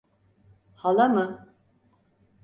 [0.75, 1.53] Hala mı?